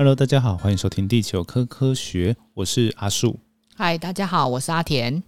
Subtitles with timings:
[0.00, 3.38] Hello，大家好，欢迎收听地球科科学，我是阿树。
[3.76, 5.22] 嗨，大家好，我是阿田。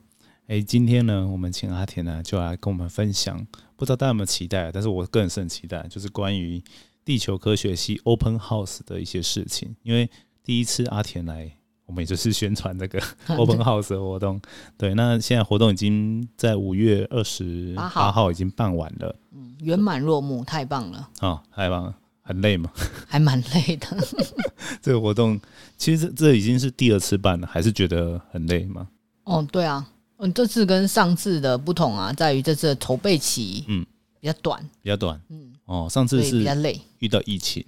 [0.46, 3.46] 哎，今天呢，我们请阿田呢，就来跟我们分享，
[3.76, 6.64] 不知道大家有没有期待，但是我个人是很期待，就是关于
[7.04, 9.76] 地球科学系 Open House 的一些事情。
[9.82, 10.08] 因为
[10.42, 11.52] 第一次阿田来，
[11.84, 12.98] 我们也就是宣传这个
[13.36, 14.40] Open House 的活动。
[14.78, 21.94] 对，那现在活动已经在五月二十八号已经办完了，嗯，圆满落幕，太棒了啊，太棒了。
[22.22, 22.70] 很累吗？
[23.06, 23.86] 还蛮累的。
[24.80, 25.38] 这个活动
[25.76, 28.88] 其实这已经是第二次办了，还是觉得很累吗？
[29.24, 29.86] 哦，对啊，
[30.18, 33.84] 嗯，这次跟上次的不同啊，在于这次的筹备期嗯
[34.20, 37.64] 比较短，比较短，嗯哦，上次是比较累，遇到疫情，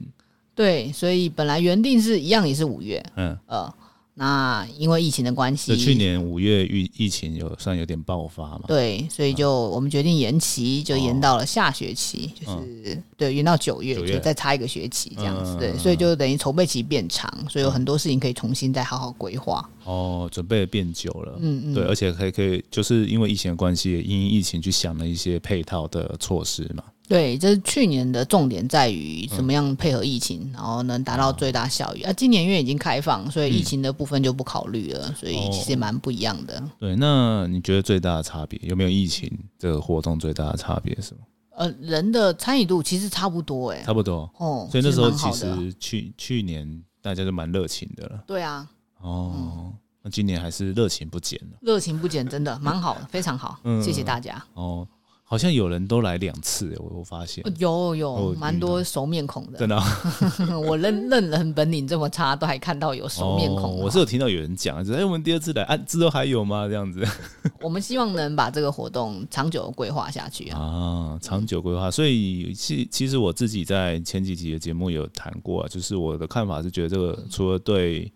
[0.54, 3.74] 对，所以本来原定是一样也是五月，嗯呃。
[4.16, 8.60] 那因为疫情的关系，去年五月疫疫情有算有点爆发嘛？
[8.68, 15.56] 对，所以就我们决定延期，就延到了下学期，就是对延到九月，就再差一个学期这样子。
[15.58, 19.68] 对，所以就等于筹备期变长，所以有很多事情可以重新再好好规划。
[19.82, 26.84] 哦，准备变久了，嗯嗯，对，而且可以可以，就是因为疫情的关系，因疫情去想了一些配套的措施嘛。
[27.06, 32.02] 对，这是去年的重点在于怎么样配合疫情，然后能达到最大效益。
[32.02, 36.62] 啊，今年因为已经开放，所以疫情的部分就不考虑了，所以其实蛮不一样的。
[36.78, 41.12] 对，那你觉得最大的差别有没有疫情这个活动最大的差别是？
[41.56, 44.66] 呃，人的参与度其实差不多，哎，差不多哦。
[44.70, 48.24] 所以那时候其实去去年大家都蛮热情的了。
[48.26, 48.66] 对啊。
[49.02, 49.70] 哦，
[50.02, 51.58] 那今年还是热情不减了。
[51.60, 53.60] 热情不减，真的蛮好的，非常好。
[53.64, 54.42] 嗯谢谢大家。
[54.54, 54.88] 哦。
[55.26, 59.82] 好像有人都来两次，我我发现有有蛮多熟面孔的，真的。
[60.60, 63.74] 我认 认人本领这么差，都还看到有熟面孔。
[63.78, 66.68] 我是有听到有人讲，哎，我们第二次来，啊，之后还有吗？
[66.68, 67.02] 这样子。
[67.62, 71.90] 我们希望能把这个活动长久规划下去啊，长久规划。
[71.90, 78.12] 所以其其实我自己在前几集的节目有谈过，就是我的看法是觉得这个除了对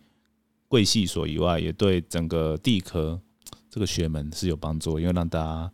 [0.68, 3.18] 贵系所以外，也对整个地科
[3.70, 5.70] 这个学门是有帮助，因为让大家。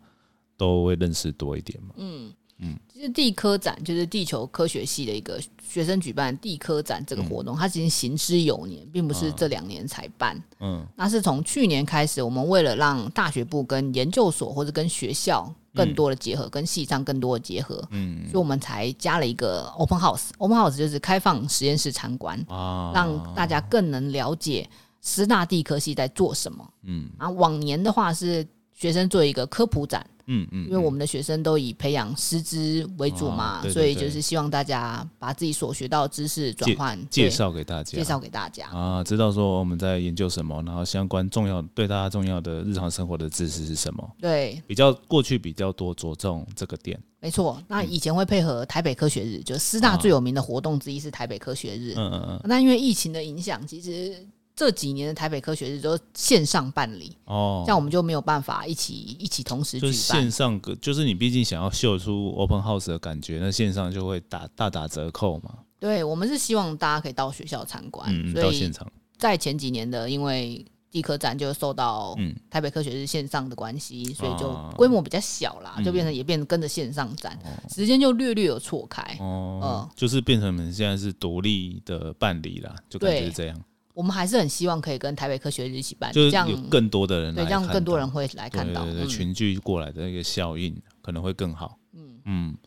[0.57, 1.89] 都会认识多一点嘛。
[1.97, 10.41] 嗯嗯，其实地科展就是地球科学系的一个学生举办地科展这个活动，它其实行之有年，并不是这两年才办。
[10.61, 20.29] 嗯，那是从去年开始，我们为了让大学部跟研究所或者跟学校更多的结合，跟系上更多的结合，嗯，所以我们才加了一个 open house。
[20.37, 24.65] open house 就是开放实验室参观啊，让大家更能了解
[25.01, 26.65] 师大地科系在做什么。
[26.83, 30.09] 嗯，啊，往年的话是学生做一个科普展。
[30.27, 44.09] 嗯嗯，因为我们的学生都以培养师资为主嘛，所以就是希望大家把自己所学到知识转换介绍给大家，介绍给大家啊，知道说我们在研究什么，然后相关重要对大家重要的日常生活的知识是什么？
[44.19, 47.61] 对，比较过去比较多着重这个点， 没错。
[47.67, 51.93] 那以前会配合台北科学日，就师大最有名的活动之一是台北科学日。
[51.95, 52.41] 嗯嗯嗯。
[52.45, 54.15] 那因为疫情的影响，其实。
[54.55, 59.93] 这几年的台北科学日都线上办理哦，这样我们就没有办法一起一起同时举办。
[59.93, 65.59] 线上个就是你毕竟想要秀出 open house 的感觉，那线上就会打大打折扣嘛。
[65.77, 68.89] 对，我们是希望大家可以到学校参观，到现场。
[69.17, 72.17] 在前几年的，因为地科展就受到
[72.49, 77.37] 台北科学日线上的关系，所以就规模比较小啦，就变成也变跟着线上展，
[77.69, 79.01] 时间就略略有错开。
[79.19, 83.61] 哦，就是变成我们现在是独立的办理啦，就感觉是这样。
[83.95, 91.79] 我们还是很希望可以跟台北科学日一起办，就是有更多的人对，这样更多人会来看到，群聚过来的那个效应可能会更好。
[91.93, 92.57] 嗯嗯，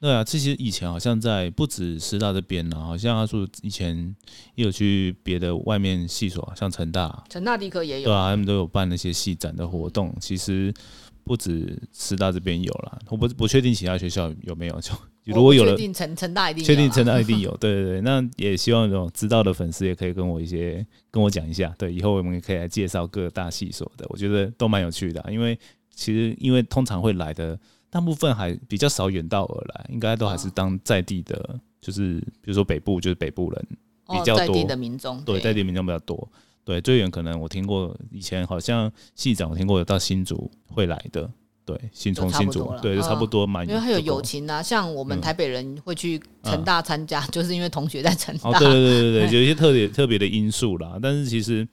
[0.00, 4.14] 对啊，这些以前好像在不止师大这边呢，好像他说以前
[4.56, 10.12] 也有去别的外面系所，像成大、成大地科也有，对啊，他们都有办那些系展的活动。
[10.20, 10.74] 其实
[11.22, 14.92] 不止师大这边有了，我不不确定其他学校有没有就。
[15.24, 25.56] 如果有了，确定成成大一定，确定成大一定有，对对对，那也希望这种知道的粉丝也可以跟我一些跟我讲一下，对，以后我们也可以来介绍各大系所的，我觉得都蛮有趣的，因为
[25.94, 27.56] 其实因为通常会来的
[27.88, 33.66] 大部分还比较少远道而来，应该都还是当在地的，就是比如说北部就是北部人
[34.08, 36.28] 比较多，在地的民众，对，在地民众比较多，
[36.64, 41.30] 对，最远可能我听过以前好像系长我听过有到新竹会来的。
[41.64, 43.64] 对，新从新竹，对，就差不多嘛。
[43.64, 48.50] 因为还有友情啊，像我们台北人会去成大参加， 就是因为同学在成大。
[48.50, 50.98] 哦，对对对对对，有一些特别特别的因素啦。
[51.00, 51.66] 但是其实，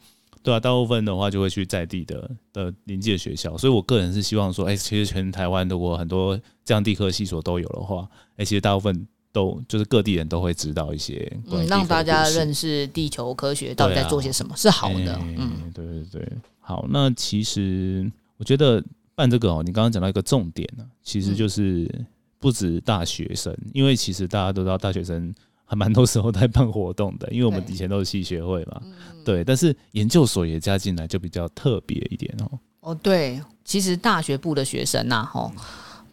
[0.44, 3.58] 对啊，大部分的话就会去在地的的临近学校。
[3.58, 8.08] 所以我个人是希望说，哎，其实全台湾如果很多这样地科系所都有的话，
[8.38, 15.20] 哎，其实大部分都就是各地人都会知道一些，嗯，让大家认识地球科学到底在做些什么，是好的。
[15.36, 16.86] 嗯，对对对，好。
[16.92, 18.08] 那其实
[18.38, 18.84] 我觉得。
[19.20, 21.94] 办这个哦，你刚刚讲到一个重点呢，其实就是
[22.40, 25.36] 不止大学生，因为其实大家都知道大学生
[25.66, 28.82] 还蛮多时候在办活动的，因为我们以前都是系学会嘛，
[29.26, 29.44] 对。
[29.44, 32.60] 但是研究所也加进来，就比较特别一点哦。
[32.80, 35.52] 哦，对，其实大学部的学生呐，吼，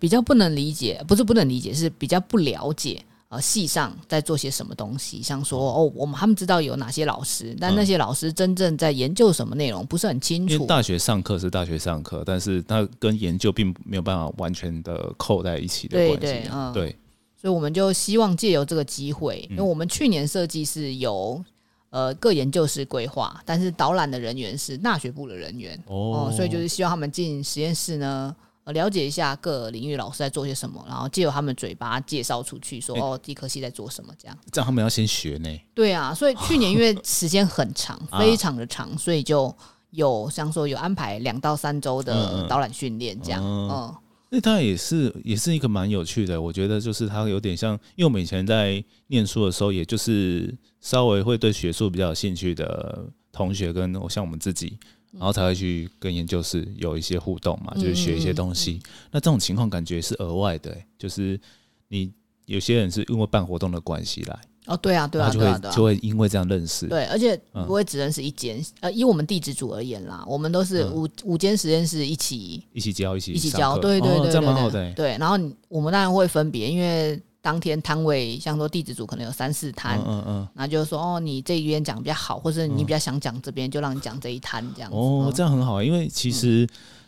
[0.01, 3.01] 比较不能理解，不是不能理解，是比较不了解。
[3.29, 5.21] 呃，系上在做些什么东西？
[5.21, 10.55] 像说哦，我们他们知道有哪些老师，但那些老师真正在研究什么内容不是很清楚。
[10.55, 16.17] 因为大学上课是大学上课，但是它跟研究并没有办法完全的扣在一起的关系。
[16.19, 16.97] 对对，嗯，对。
[17.37, 21.45] 所以我们就希望借由这个机会，因为我们去年设计是由
[21.91, 28.35] 呃各研究室规划，但是导览的人员是大学部的人员哦，所以就是希望他们进实验室呢。
[28.73, 34.37] 了解一下各领域老师在做些什么，然后借由他们嘴巴介绍出去，说哦，地科系在做什么，这样。
[34.51, 35.49] 这样他们要先学呢。
[35.75, 39.55] 对啊，所以去年因为 时间很长，非常的长，所以就
[39.91, 43.41] 有像说有安排两到三周的导览训练，这样。
[43.43, 43.95] 嗯，
[44.31, 54.77] 那当然也是也是一个蛮有趣的，我觉得就是它有点像，因为我们以前在念书的时候，也就是稍微会对学术比较有兴趣的同学，跟我像我们自己。
[55.19, 58.81] 然后才会去跟研究室有一些互动嘛，就是学一些东西。
[59.11, 61.41] 那这种情况感觉是额外的，就是
[61.89, 62.13] 你
[62.45, 64.39] 有些人是因为办活动的关系来。
[64.67, 66.89] 哦，对啊，对啊，就会就会因为这样认识。
[66.89, 68.61] 对，而且不会只认识一间。
[68.81, 73.79] 呃，以我们地质组而言啦，我们都是五五间实验室一起一起教，一起一起教。
[73.79, 74.93] 对对对，这样蛮好的。
[74.95, 75.37] 对，然后
[75.69, 77.21] 我们当然会分别，因为。
[77.47, 84.97] 当天摊位，像说地址组可能有三四摊，嗯嗯，那就是说哦，你这一边讲比较好，或是你比较想讲这边，就让你讲这一摊这样子。
[84.97, 86.67] 哦，这样很好，因为其实。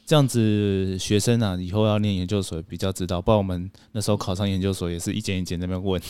[0.08, 3.20] 这样子，学生啊，以后要念研究所比较知道。
[3.20, 6.00] 不然我们那时候考上研究所，也是一间一间那边问，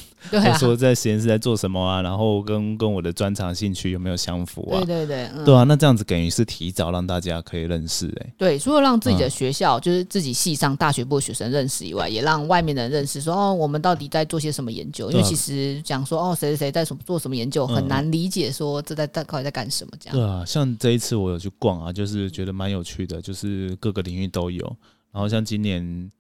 [0.56, 4.78] 说在实验室在做什么啊，然后跟跟我的专长兴趣有没有相符啊？
[4.86, 5.64] 对对对，对啊。
[5.64, 15.10] 那这样子等于是提早让大家可以认识，哎，对，除了让自己的学校，就是自己系上大学部学生认识以外，也让外面的人认识，说哦，我们到底在做些什么研究？
[15.10, 20.16] 因为其实讲说哦，谁谁谁在什么做什么研究，很难理解说这在大到底在干什么这样。
[20.16, 24.64] 对啊，像这一次我有去逛啊，就是觉得蛮有趣的，就是各个领域都有。
[25.11, 26.11] 然后像今年、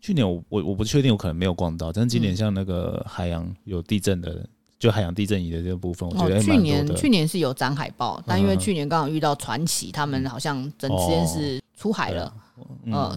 [0.00, 1.92] 去年我我我不确定，我可能没有逛到。
[1.92, 4.46] 但是今年像那个海洋有地震的，
[4.78, 12.32] 就海洋地震仪的这个部分，我觉得去年去年是有展海报，但因为去年刚好遇到传奇，他们好像整实验室出海了。
[12.36, 12.40] 嗯，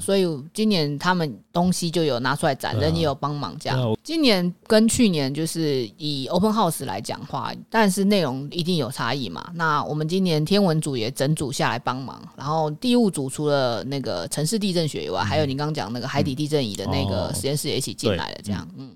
[0.01, 3.95] 所以今年他们东西就有拿出来展，人也有帮忙这样。
[4.03, 9.51] 今年跟去年就是以 Open House 来讲话，但是内容一定有差异嘛。
[9.53, 18.67] 那我们今年天文组也整组下来帮忙，然后地物组除了那个城市地震学以外，还有你刚刚讲那个海底地震仪的那个实验室也一起进来了，这样。
[18.77, 18.95] 嗯，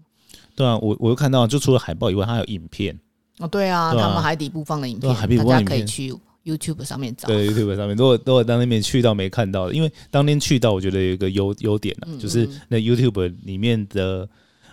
[0.55, 2.97] 对啊，我我又看到，就除了海报以外，还有影片。
[3.39, 6.13] 哦，对啊，他们海底部放的影片，大家可以去。
[6.43, 14.27] YouTube 上面找对 YouTube 上面，如果如果当那边去到没看到的，因为当天去到，我觉得有一个优优点呢，就是那 YouTube 里面的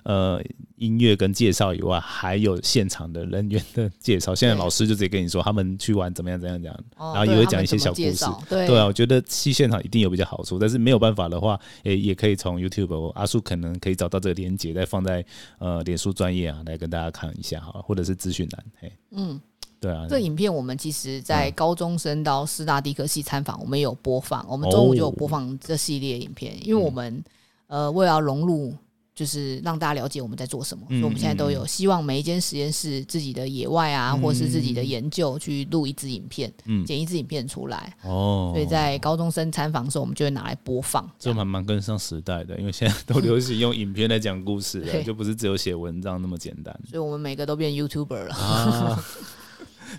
[0.05, 0.43] 呃
[0.77, 4.35] 音乐跟介绍以外，还有现场的人员的介绍。
[4.35, 8.25] 现在老师就直接跟你说他们去玩怎么样怎样怎样，然后也会讲一些小故事。
[8.49, 15.23] 对啊，我觉得去现场一定有比较好处，但是没有办法的话，也也可以从 YouTube 阿叔可能可以找到这个链接，再放在
[15.59, 19.39] 呃脸书专业啊，来跟大家看一下哈，或者是资讯栏，嘿，嗯。
[19.81, 27.23] 对啊，这影片我们其实，在高中生到四大地科系参访，我们有播放，我们中午就有播放这系列影片，因为我们
[27.69, 28.75] 呃为了要融入，
[29.15, 36.53] 就是让大家了解我们在做什么，所以我们现在都有希望每一间实验室自己的野外啊，或是自己的研究去录一支影片，
[36.87, 37.95] 剪一支影片出来。
[38.03, 46.75] 哦，所以在高中生参访的时候，我们就会拿来播放，就慢慢跟上时代的，因为现在都流行用影片来讲故事了， 就不是只有写文章那么简单。
[46.89, 49.05] 所以我们每个都变 YouTuber 了。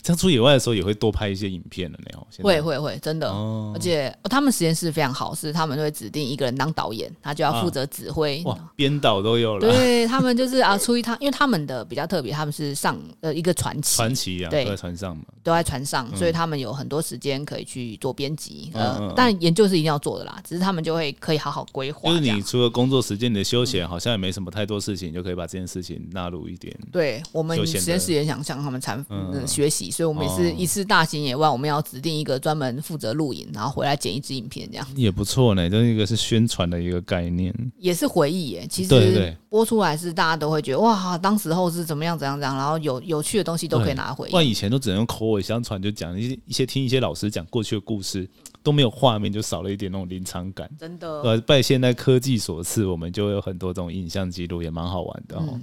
[0.01, 9.67] 这样出野外的时候也会多拍一些影片的那种，会会会，真的，而且他们实验室非常好，是他们会指定一个人当导演，他就要负责指挥，哇，编导都有了。
[9.67, 22.09] 对他们就是啊，出于他，因为他们的比较特别，他们是上呃一个传奇，传奇啊，对，在船上嘛，都在船上，所以他们有很多时间可以去做编辑，呃，但研究是一定要做的啦，只是他们就会可以好好规划。
[22.09, 26.75] 就是你除了工作时间，你的休闲好像也没什么太多事情，就可以把这件事情纳入一点。
[26.91, 29.05] 对我们实验室也想向他们参
[29.47, 30.49] 学习，所以我们也是。
[30.59, 35.69] 一次大型野外，我们要指定一个专门负责录影，然后回来剪一支影片，这样也不错呢。
[35.69, 38.67] 这一个是宣传的一个概念，也是回忆耶。
[38.67, 44.27] 其实播出来是大家都会觉得哇，当时候是怎么样怎样怎样，然后有有趣的东西都可以拿回。
[44.29, 48.27] 不然以前都只能用口耳相传，就讲一些一些听一些老师讲过去的故事，
[48.63, 50.69] 都没有画面，就少了一点那种临场感。
[50.77, 55.59] 真的，呃，拜现代科技所赐，我们就有很多这种影像记录，也蛮好玩的哦。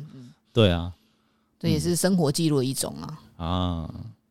[0.53, 0.93] 对啊，
[1.61, 3.21] 这也是生活记录的一种啊。
[3.37, 3.88] 啊。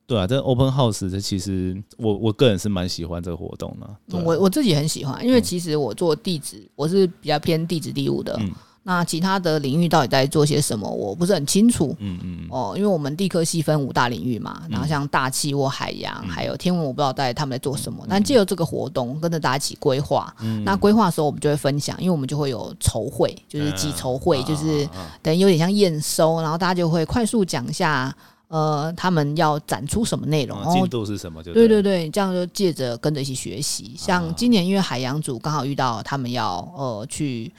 [0.08, 4.20] 对啊，这 open house 这其实我我个人是蛮喜欢这个活动的。
[4.20, 8.40] 我我自己很喜欢，因为其实我做地址，我是比较偏地址地物的。
[8.84, 11.96] 那其他的领域到底在做些什么，我不是很清楚。
[11.98, 12.48] 嗯嗯。
[12.52, 18.06] 哦，因为我们地科细分五大领域嘛，然后像大气或海洋，还有天文，我不知道在他们在做什么。
[18.08, 20.32] 但借由这个活动，跟着大家一起规划。
[20.42, 20.64] 嗯。
[20.64, 24.88] 那规划的时候，我们就会分享，因为我们就会有筹会，就是集筹会，就是
[25.24, 28.16] 等于有点像验收，然后大家就会快速讲一下。
[28.56, 30.58] 呃，他们要展出什么内容？
[30.72, 31.52] 进度是什么就？
[31.52, 33.94] 对对对，这样就借着跟着一起学习。
[33.98, 37.52] 像今年因为海洋组刚好遇到他们要呃去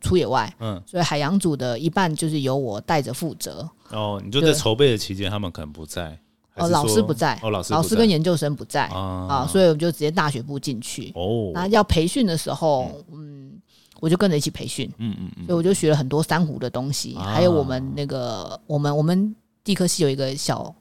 [0.00, 3.68] 出野外，嗯，所以海洋组的一半就是由我带着负责。
[3.90, 6.16] 哦，你就在筹备的期间，他们可能不在，
[6.54, 11.10] 哦，老师不在，哦，老师老师跟研究生不在啊，所以我们就直接大学部进去。
[11.16, 13.50] 哦，那要培训的时候，嗯，
[13.98, 19.34] 我就跟着一起培训，嗯嗯嗯，所以我就学了很多珊瑚的东西，还有我们那个我们我们。
[19.66, 20.72] 地科系有一个小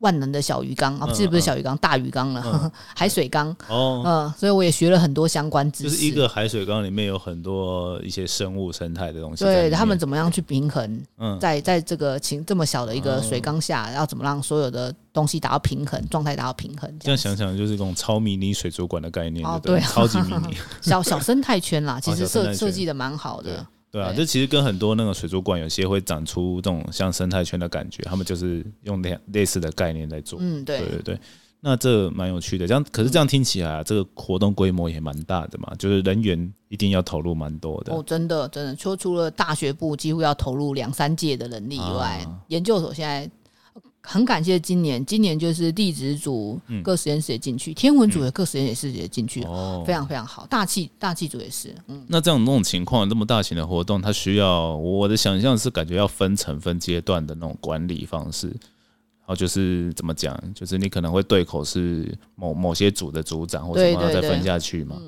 [0.00, 3.56] 万能的小鱼缸啊，不是不是小鱼缸，大鱼缸了， 海水缸。
[3.68, 5.90] 哦，嗯，所以我也学了很多相关知识。
[5.90, 11.00] 就是一个海水缸里面有很多一些生物生态的东西，对他们怎么样去平衡？
[11.16, 16.92] 嗯，在在这个情这么小的一个水缸下，要怎么让所有的东西达到平衡状态，达到平衡？
[16.98, 20.56] 这样想想就是一种超迷你水族馆的概念哦，对， 超级迷你。
[20.82, 23.64] 小小生态圈啦，其实设设计的蛮好的。
[23.94, 30.40] 对啊，这其实跟很多那个水族馆有些会长出这种像生态圈的感觉，他们就是用类类似的概念在做。
[30.42, 31.20] 嗯，对对对。
[31.60, 37.94] 那这蛮有趣的，这样可是这样听起来啊，这个活动规模也蛮大的嘛，就是人员一定要投入蛮多的。
[37.94, 43.30] 哦，真的真的，除除了大学部几乎要投入两三届的人力以外，研究所现在。
[44.06, 49.40] 很感谢今年，今年就是地质组各实验室也进去，天文组的各实验室也进去，
[49.86, 50.46] 非常非常好。
[50.46, 51.74] 大气大气组也是。
[51.88, 65.00] 嗯，那这样那种情况，这么大型的活动，它需要我的想象是感觉要分层分阶段的那种管理方式，然后就是怎么讲，就是你可能会对口是某某些组的组长或什么再分下去嘛。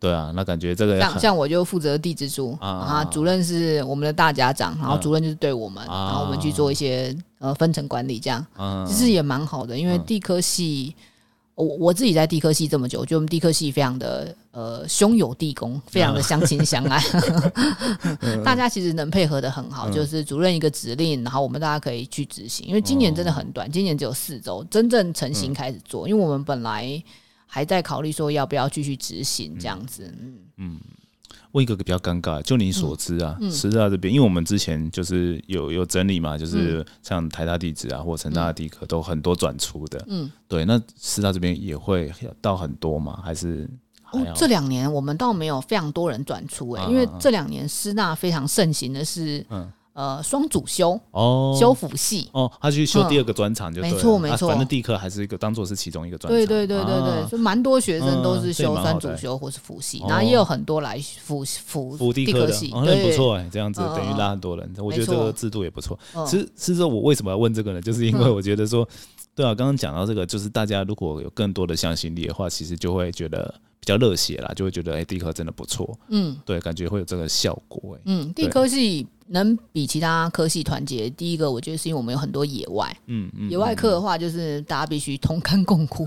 [0.00, 8.44] 对啊，那感觉这个像像我就负责地质组啊，主任是我们的大家长，然后主任就是对我们，然后我们去做一些呃分层管理，这样
[8.88, 9.78] 其实也蛮好的。
[9.78, 10.96] 因为地科系，
[11.54, 16.98] 我我自己在地科系这么久，我觉得我们地科系非常的呃兄友弟恭，非常的相亲相爱，
[18.42, 19.90] 大家其实能配合的很好。
[19.90, 22.66] 就是主任一个指令，然后我们大家可以去执行。
[22.66, 27.02] 因为今年真的很短，今年只有四周，真正成型开始做，因为我们本来。
[27.52, 30.34] 还在考虑说要不要继续执行这样子，嗯。
[30.58, 30.80] 嗯，
[31.50, 43.20] 问一个比较尴尬，就你所知啊，师大这边，因为我们之前就是有有整理嘛，就是像台大地址啊，或成大地科都很多转出的，嗯，对，那师大这边也会到很多吗？
[43.24, 43.68] 还是？
[44.12, 49.68] 哦，这两年我们倒没有非常多人转出哎，因为这两年师大非常盛行的是，嗯。
[50.00, 52.26] 呃，双主修哦，修辅系。
[52.32, 65.98] 哦，他去修第二个专场就没错没错，反正地科还是一个当做是其中一个专场，对对对对对，就蛮多学生都是修双主修或是辅系，然后也有很多来辅辅辅地科系，那不错哎，这样子等于拉很多人，我觉得这个制度也不错。
[66.26, 67.82] 其实，其实我为什么要问这个呢？
[67.82, 68.88] 就是因为我觉得说，
[69.34, 79.06] 对啊，刚刚讲到这个，就是大家如果有更多的向心力的话，其实就会觉得比较热血啦，就会觉得哎，地科真的不错，嗯，对，感觉会有这个效果哎，嗯，地科系。
[79.32, 86.04] 能比其他科系团结，第一个我觉得是因为我们有很多野外，嗯嗯，野外课的话就是大家必须同甘共苦，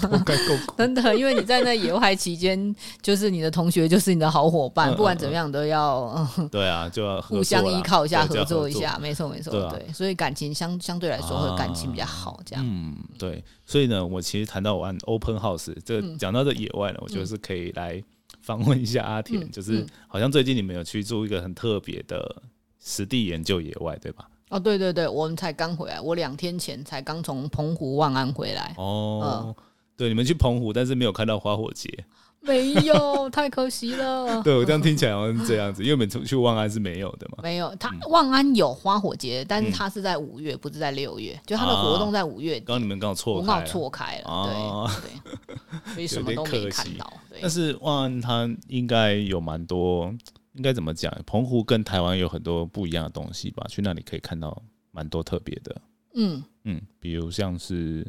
[0.00, 2.72] 同甘共苦， 真的，因为你在那野外期间，
[3.02, 18.02] 就是你的同学就是你的好伙伴，不管怎么样都要， 对啊，就要互相依靠一下，合作一下，没错没错，对，所以感情相相对来说会感情比较好，这样，嗯，对，所以呢，我其实谈到玩 open house，这讲到这野外呢，我觉得是可以来。
[18.42, 22.42] 访问一下阿田，就是好像最近你们有去做一个很特别的
[22.78, 24.28] 实地研究野外，对吧？
[24.50, 28.72] 哦，对对对，我们才刚回来，我两天前才刚从澎湖万安回来。
[28.76, 29.54] 哦，
[29.96, 32.04] 对，你们去澎湖，但是没有看到花火节。
[32.46, 34.42] 没有， 太可惜了。
[34.42, 37.38] 对我这样听起来好像是这样子，因为我们去万安是没有的嘛。
[37.42, 41.38] 没有，它万安有花火节，但是它是在五月，不是在六月。
[41.44, 42.60] 就它的活动在五月。
[42.60, 44.90] 刚刚你们刚好错开，刚好错开了。
[44.94, 47.12] 对对， 所以什么都没看到。
[47.40, 50.14] 但是万安它应该有蛮多，
[50.54, 51.12] 应该怎么讲？
[51.26, 53.66] 澎湖跟台湾有很多不一样的东西吧？
[53.68, 54.62] 去那里可以看到
[54.92, 55.76] 蛮多特别的。
[56.14, 58.06] 嗯嗯，比如像是。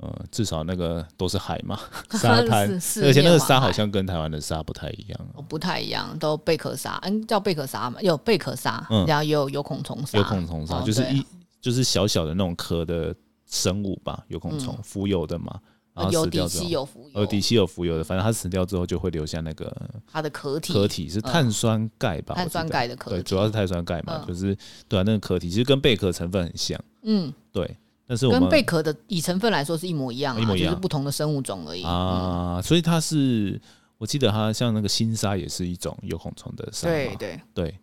[0.00, 1.78] 呃，至少那个都是海嘛，
[2.12, 2.70] 沙滩，
[3.04, 11.22] 而且那个沙好像跟台湾的沙不太一样，哦不太一样，都贝壳沙，嗯，叫贝壳沙嘛，有贝壳沙，然后有有孔虫沙，有孔虫沙，就是一
[11.60, 13.14] 就是小小的那种壳的
[13.46, 15.60] 生物吧，有孔虫浮游的嘛，
[15.92, 19.70] 然后死掉之后，有浮游，呃，底栖有浮游的，反正它死掉之后就会留下那个
[20.10, 24.56] 它的壳体，壳体是碳酸钙吧，碳酸钙的壳，对，主要是碳酸钙嘛，就是
[24.88, 27.76] 对啊，那个壳体其实跟贝壳成分很像，嗯，对。
[28.10, 32.60] 但是跟贝壳的以成分来说是一模一样，一模一样，就是不同的生物种而已啊。
[32.60, 33.60] 所以它是，
[33.98, 37.78] 我记得它像那个新沙也是一种有孔虫的沙，对对对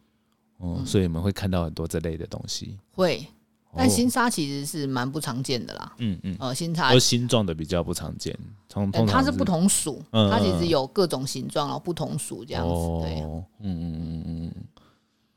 [0.58, 2.78] 哦，所以我们会看到很多这类的东西。
[2.92, 3.26] 会，
[3.74, 5.94] 但新沙其实是蛮不常见的啦。
[6.00, 12.74] 嗯嗯，呃，新沙而形状的比较不常见，从它是不同属，它其实有各种形状，然后不同属这样子。
[13.02, 14.54] 对，嗯嗯嗯嗯。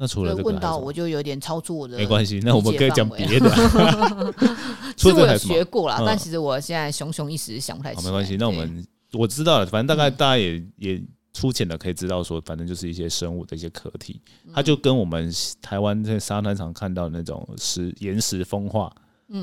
[0.03, 3.51] 那除了问到我就有点超出我的，没关系，那我们可以讲别的。
[4.97, 8.05] 其实我有学过啦，但其实我现在熊熊一时想不太起来。
[8.05, 11.03] 没关系，那我们我知道了，反正大概大家也也
[11.35, 14.19] 粗浅的可以知道说，反正就是一些生物的一些壳体，
[14.55, 15.31] 它就跟我们
[15.61, 18.91] 台湾在沙滩上看到那种石岩石风化。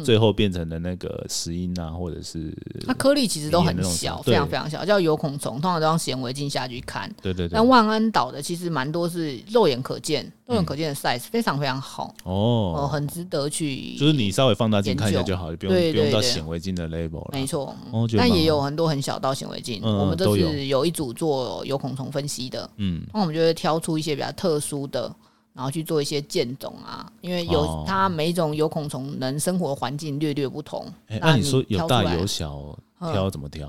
[0.03, 2.53] 最后变成了那个石英啊，或者是
[2.85, 7.09] 它颗粒其实都很小，非常非常小，叫有孔虫，通常都用显微镜下去看。
[7.21, 7.53] 对对对。
[7.53, 13.95] 但万安岛的其实蛮多是肉眼可见，肉眼可见的 size 非常非常好哦，很值得去。
[13.95, 17.29] 就是你稍微放大镜看一下就好，不用不用到显微镜的 level 了。
[17.31, 17.73] 没错，
[18.17, 22.69] 但也有很多很小到显微镜，我们这是有一组做有孔虫分析的。
[22.75, 25.13] 嗯，那我们就会挑出一些比较特殊的。
[25.57, 30.85] 然后去做一些建种啊，因为有它每一种有孔虫能生活环境略略不同。
[31.19, 33.67] 那你说有大有小，挑怎么挑？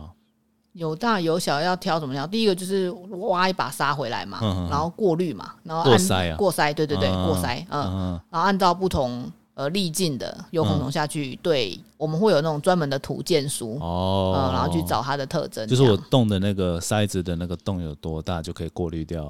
[0.75, 2.27] 有大有小要挑怎么挑？
[2.27, 4.39] 第一个就是挖一把沙回来嘛，
[4.71, 15.67] 然后过滤嘛，然后过筛啊，过筛，对对对，过筛，嗯，然后按照不同呃粒径的有孔虫下去，对，我们会有那种专门的图鉴书哦，然后去找它的特征。
[15.67, 19.27] 就是我洞的那个筛子的那个洞有多大，就可以过滤掉。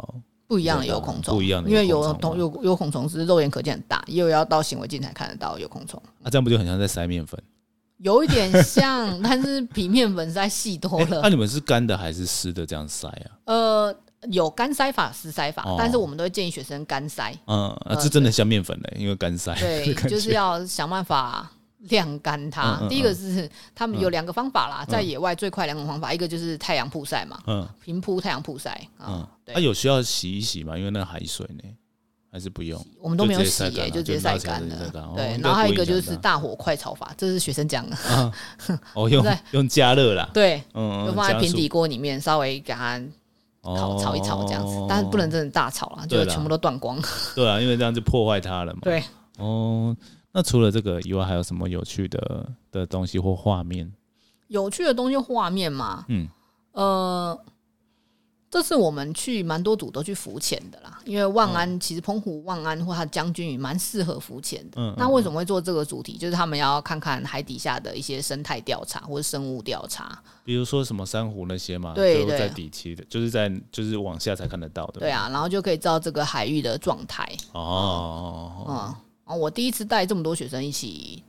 [0.48, 6.02] 不一样的有孔虫，不一样的，因为有同有有孔虫是肉眼可见很大，也有要到显微镜才看得到有孔虫。
[6.20, 7.40] 那这样不就很像在筛面粉？
[7.98, 11.20] 有一点像，但是比面粉再细多了。
[11.22, 13.30] 那 你们是干的还是湿的这样筛啊？
[13.44, 13.96] 呃，
[14.30, 17.34] 有干筛法、湿筛法，但是我们都会建议学生干筛。
[17.46, 19.54] 嗯，这真的像面粉嘞，因为干筛。
[19.60, 21.50] 对，就是要想办法。
[21.78, 27.38] 晾干它，第一个是他们有两个方法啦，在野外最快两种方法，一个就是太阳曝晒嘛，
[27.80, 29.28] 平铺太阳曝晒啊。
[29.46, 30.76] 它有需要洗一洗吗？
[30.76, 31.62] 因为那海水呢，
[32.32, 32.84] 还是不用？
[33.00, 34.90] 我们都没有洗，就直接晒干了。
[35.14, 37.96] 对，然后还有一个就是大火快炒法，这是学生讲的。
[38.94, 40.28] 哦，用 用加热啦。
[40.34, 43.00] 对，嗯，就放在平底锅里面，稍微给它
[43.62, 47.00] 炒炒一炒这样子，但是不能真的大炒了，就全部都断光。
[47.36, 48.80] 对啊，因为这样就破坏它了嘛。
[48.82, 49.02] 对，
[49.38, 49.96] 哦。
[50.38, 53.92] 那除了这个以外，还有什么有趣的的东西或画面？
[54.46, 56.04] 有趣的东西画面嘛？
[56.06, 56.28] 嗯，
[56.70, 57.36] 呃，
[58.48, 64.80] 这次我们去蛮多组都去浮潜的啦，因为万安其实澎湖万安或它将军屿蛮适合浮潜的。
[64.80, 66.16] 嗯，那为什么会做这个主题？
[66.16, 75.00] 就是他们要看看海底下的一些生态调查或者生物调查，比如说什么珊瑚那些嘛，对对，在底栖的，就是在就是往下才看得到的。
[75.00, 77.28] 对啊，然后就可以知道这个海域的状态。
[77.50, 78.94] 哦，嗯。
[79.28, 81.22] 哦，我第一次带这么多学生一起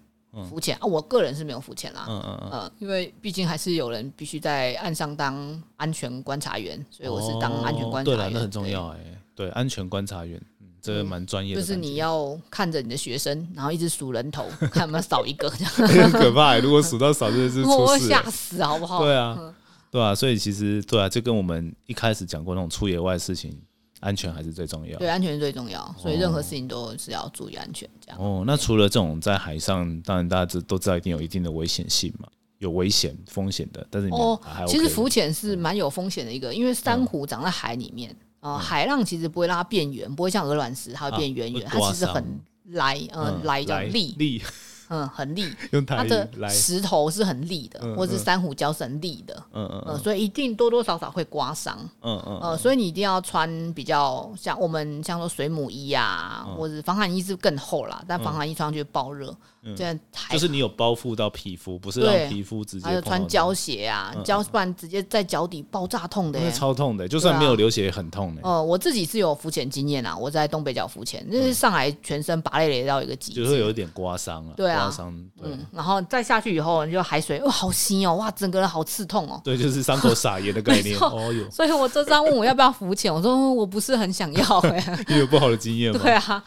[0.50, 0.86] 浮潜啊！
[0.86, 8.18] 我个人是没有浮潜啦，嗯嗯嗯，因为毕竟还是有人必须在岸上当安全观察员，所以我是当安全观察员。
[8.18, 9.00] 对了，那很重要哎，
[9.36, 10.40] 对，安全观察员，
[10.82, 11.62] 这个蛮专业的。
[11.62, 16.58] 就是你要看着你的学生，然后一直数人头，看有没有少一个，这样 很可怕。
[16.60, 19.04] 如果数到少，真的是 我会吓死，好不好？
[19.04, 19.54] 对啊，
[19.92, 23.60] 对啊，所以其实对啊，就跟我们一开始讲过那种出野外的事情。
[24.00, 24.98] 安全还是最重要。
[24.98, 27.90] 对，安全是最重要，所以任何事情都是要注意安全。
[28.00, 28.20] 这样。
[28.20, 32.28] 哦，那除了这种在海上，当然大家知都知道一定有一定的危险性嘛，
[32.60, 33.86] 有危险风险的。
[33.90, 42.24] 但是哦，其实浮潜是蛮有风险的一个，因为珊瑚长在海里面啊，海浪其实不会让它变圆，不会像鹅卵石它会变圆圆，它其实很
[42.68, 44.42] 来，嗯，来叫力。
[44.90, 45.48] 嗯，很利，
[45.88, 59.36] 它的石头是很利的，或者是珊瑚礁是很利的，嗯嗯嗯，所以一定多多少少会刮伤，嗯嗯，呃，所以你一定要穿比较像我们像说水母衣啊，或者防寒衣是更厚啦，但防寒衣穿上去爆热。
[59.76, 62.86] 这样就是你有包覆到皮肤，不是让皮肤直接。
[62.86, 68.42] 还有穿胶鞋啊，胶不然直接在脚底爆炸痛的，超痛的，就算没有流血也很痛的。
[68.44, 74.54] 哦，我自己是有浮潜经验啊，我在东北角浮潜，那是上来全身拔累累到一个极致，就是有一点刮伤啊。
[74.56, 75.30] 对啊，刮伤。
[75.42, 79.42] 嗯，然后再下去以后，你就海水哇，好腥哦，哇，整个人好刺痛哦。
[79.44, 80.98] 对，就是伤口撒盐的概念。
[81.00, 86.00] 哦哟，所以我这张问我要不要浮潜，我说我不是很想要哎， 你有不好的经验吗？
[86.04, 86.44] 对啊。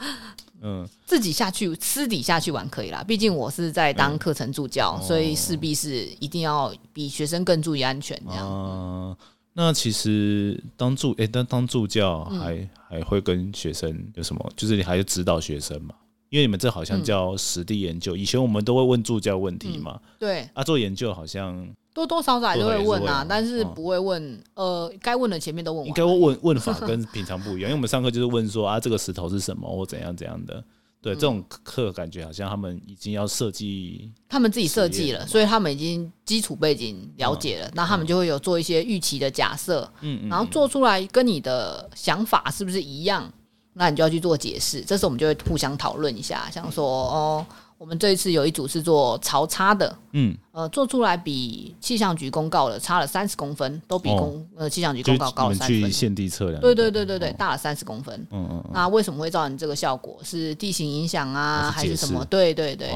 [0.62, 8.46] 嗯，自己下去私底下去玩可以啦，毕竟我是在当课程助教，所以势必是一定要比学生更注意安全这样。
[8.48, 9.16] 嗯
[9.54, 14.50] 那其实当助诶，当当助教还还会跟学生有什么？
[14.56, 15.94] 就是你还要指导学生嘛？
[16.30, 20.00] 因为你们这好像叫实地研究，以前我们都会问助教问题嘛。
[20.18, 21.68] 对啊，做研究好像。
[21.94, 25.86] 多多少少还是会问啊，但是不会问，呃，该问的前面都问。
[25.86, 30.64] 应该问问法跟平常不一样，因为我们上课就是问说啊，这个石头是什么或怎样怎样的。
[31.02, 43.28] 对，这种课感觉好像他们已经要设计，他们自己设计了，所以他们已经基础背景了解了，那他们就会有做一些预期的假设，嗯，然后做出来跟你的想法是不是一样？
[43.72, 44.80] 那你就要去做解释。
[44.82, 47.46] 这时候我们就会互相讨论一下，像说哦。
[47.82, 55.90] 我们这一次有一组是做潮差的，嗯，呃，做出来比气象局公告的差了三十公分，都比公呃气象局公告高了三分。
[55.90, 58.14] 现地测量，对对对对对，大了三十公分。
[58.30, 58.64] 嗯嗯。
[58.72, 60.16] 那为什么会造成这个效果？
[60.22, 62.24] 是地形影响啊，还是什么？
[62.26, 62.92] 对对对，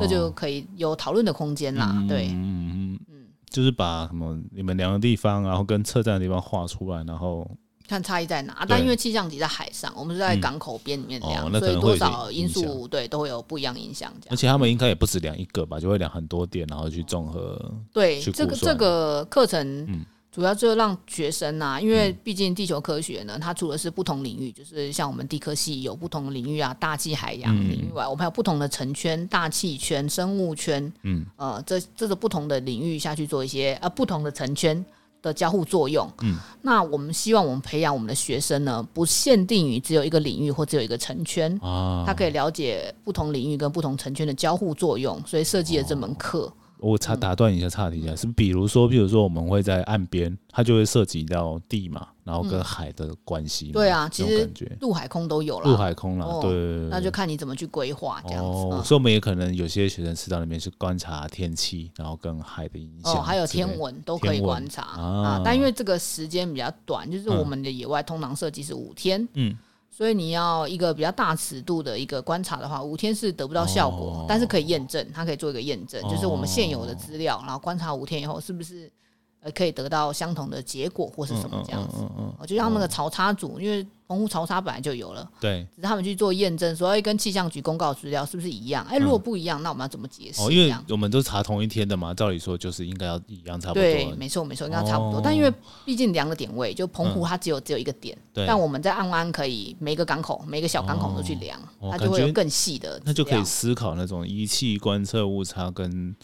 [0.00, 2.00] 这就可以有讨论的空间啦。
[2.08, 7.44] 对，嗯嗯嗯，就是把什么你们量的地方，然后跟测站的地方画出来，然后。
[7.88, 14.12] 看差异在哪，但因为气象局在海上，我们是在港口边里面量，所以多少因素对都会有不一样影响。
[14.28, 17.58] 而且他们应该也不止量一个吧，就会量很多点，然后去综合。
[17.90, 34.84] 对，这个这个课程主要就是让学生啊，因为毕竟地球科学呢，它除了是不同领域，就是像我们地科系有不同的领域啊，大气、海洋领域外，我们还有不同的成圈、大气圈、生物圈，嗯，呃，这这个不同的领域下去做一些呃不同的成圈。
[35.20, 46.52] 的交互作用，嗯，那我们希望我们培养我们的学生呢，不限定于只有一个领域或只有一个成圈啊，他可以了解不同领域跟不同成圈的交互作用，所以设计了这门课。
[46.80, 53.72] 我插打断一下，插题一下，是比如说，比如说我们会在岸边，它就会涉及到地嘛，然后跟海的关系。
[53.72, 54.46] 对啊，其实
[54.82, 55.70] 陆海空都有了。
[55.70, 56.52] 陆海空了，对。
[56.90, 58.84] 那就看你怎么去规划这样子。
[58.84, 63.14] 所以我们也可能有些学生是到那边去观察天气，然后跟海的影响。
[63.14, 65.40] 哦，还有天文都可以观察啊。
[65.42, 69.26] 但因为这个时间比较短，就是我们的野外通常设计是五天。
[69.32, 69.56] 嗯。
[69.90, 78.92] 所以你要一个比较大尺度的一个观察的话，五天是得不到效果，但是可以验证，它可以做一个验证，就是我们现有的资料，然后观察五天以后是不是。
[79.40, 81.98] 呃，可以得到相同的结果或是什么这样子，
[82.46, 88.84] 就像那个潮差组，因为澎湖潮差本来就有了，对，只是他们去做验证，说跟气象局公告资料是不是一样？
[88.88, 90.42] 哎，如果不一样，那我们要怎么解释？
[90.42, 93.82] 哦，因为我们都查同一天的嘛，照理说就是应该要一样差不多。
[93.82, 95.20] 对，没错没错，应该差不多。
[95.22, 95.52] 但因为
[95.84, 106.16] 毕竟量的点位，就澎湖它只有只有一个点，但我们在岸湾可以每个港口每个小港口都去量，它就会有更细的，那就可以思考那种仪器观测误差跟。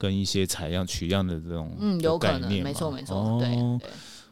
[0.00, 3.90] 跟一些采样取样的这种嗯，有可能，没错没错，对对。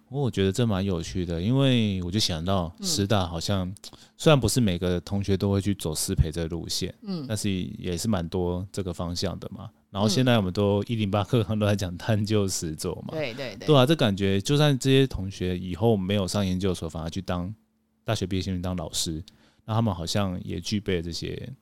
[0.08, 3.70] 我觉得这蛮有趣的，因为我就想到师大好像
[4.16, 9.68] 虽然不是每个同学都会去走师培这路线，嗯，但是也是蛮多这个方向的嘛。
[9.90, 17.54] 然后现在我们都一零八课堂都在讲探究实做嘛，对对对，对啊，这感觉就算这些同学以后没有上研究所，反而去当
[18.02, 19.22] 大学毕业生当老师，
[19.66, 21.52] 那他们好像也具备这些。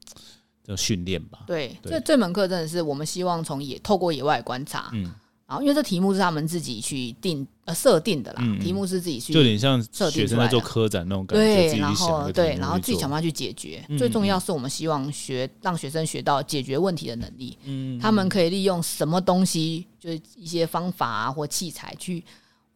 [0.66, 5.05] 的训练吧，对，这这门课真的是我们希望从野透过野外观察，嗯，
[5.46, 13.85] 然后因为这题目是他们自己去定呃设定的啦，题目是自己去，就有点像学生在做科展那种感觉，对，然后对，然后自己想办法去解决。
[13.96, 22.24] 最重要是我们希望学让学生学到解决问题的能力，嗯，他们可以利用什么东西，就是一些方法啊或器材去。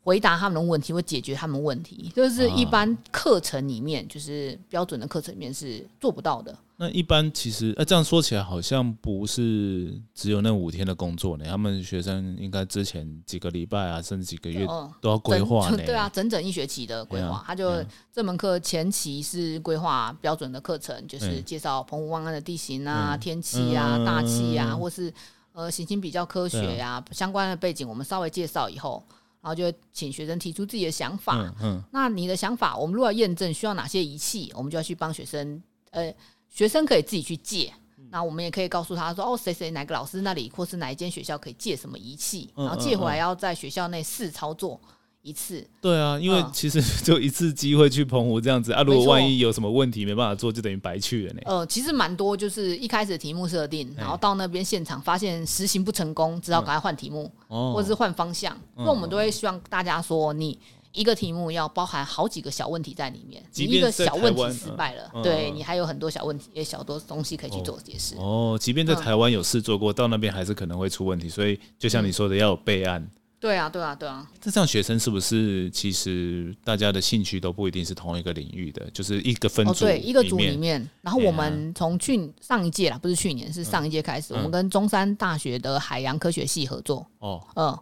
[0.02, 6.56] 回答他们的问题，或解决他们问题，就是一般课程里面，就是标准的课程里面是做不到的。
[6.76, 11.44] 那一般其实，呃，这样说起来好像不是只有那五天的工作呢。
[11.46, 14.66] 他们学生应该之前几个礼拜啊，甚至几个月
[15.02, 15.76] 都要规划呢。
[15.84, 17.44] 对啊，整整一学期的规划。
[17.46, 25.12] 他就这门课前期是规划标准的课程，就是介绍澎湖湾岸的地形啊、天气啊、大气啊，或是
[25.52, 29.04] 呃行星比较科学呀相关的背景，我们稍微介绍以后。
[29.40, 31.52] 然后就请学生提出自己的想法。
[31.62, 35.62] 嗯，那你的想法，我们如果要验证需要哪些仪器，我们就要去帮学生。
[35.90, 36.14] 呃，
[36.48, 37.72] 学生可以自己去借。
[38.10, 44.80] 那我们也可以告诉他说：“哦，谁谁哪个老师那里，或是哪一间学校可以借什么仪器，然后借回来要在学校内试操作。”
[45.22, 51.40] 一次，对啊，因为其实 就一次机会去澎湖这样子啊，如果万一有什么问题没办法做，就等于白去了呢。
[51.44, 58.56] 呃，其实蛮多，就是一开始题目设定，然后到那边现场发现实行不成功，只好赶快换题目，或者是换方向。
[58.74, 60.58] 那我们都会希望大家说，你
[60.92, 68.16] 一个题目要包含好几个小问题在里面，你一个小问题失败了，对你还有很多小问题，也小多东西可以去做解释。
[68.16, 73.06] 哦，即便在台湾有事做过，到那边还是可能会出问题，所以就像你说的，要有备案。
[73.40, 74.30] 对啊，对啊，对啊。
[74.38, 80.86] 这样学生是不是其实大家的兴趣都不一定是同一个领域的，就是一个分组，对，一个组里面。
[81.00, 87.06] 然后我们从去上一届啦，不是去年，是上一届开始，我们跟中山大学的海洋科学系合作。
[87.20, 87.78] 哦，嗯，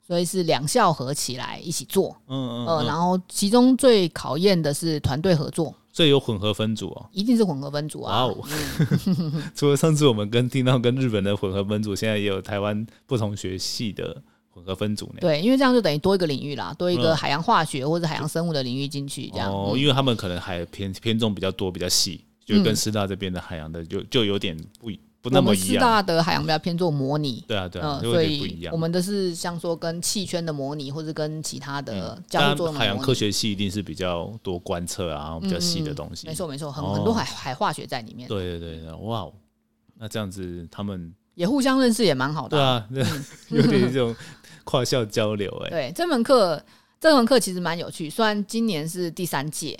[0.00, 2.16] 所以是两校合起来一起做。
[2.28, 2.66] 嗯嗯。
[2.66, 5.74] 呃，然后其中最考验的是团队合作。
[5.92, 8.24] 所以有混合分组哦，一定是混合分组啊。
[8.24, 8.38] 哦，
[9.54, 14.22] 除了上次我们跟听到跟日本的混合分组，现在也有台湾不同学系的。
[14.52, 15.18] 混合分组呢？
[15.20, 19.50] 对，因为这样就等于多一个领域啦，多一个海洋化学或者海洋生物的领域进去，这样。
[19.50, 24.90] 哦，因为他们可能还偏偏重比较多，比较细，就跟师大这边的海洋的就就有点不
[25.22, 25.66] 不那么一样。
[25.68, 36.26] 师大的海洋比较偏做模拟，对啊对啊，所以我们的是像说跟气圈的模拟，或者跟其他的加入做海洋科学系一定是比较多观测啊，比较细的东西。
[36.26, 38.28] 没错没错，很很多海海化学在里面。
[38.28, 39.26] 对对对，哇，
[39.96, 42.86] 那这样子他们也互相认识也蛮好的。
[42.90, 43.18] 对啊，
[43.50, 44.14] 有点这种
[44.64, 45.70] 跨校交流哎。
[45.70, 46.62] 对，这门课
[47.00, 49.78] 这门课其实蛮有趣，虽然今年是第三届。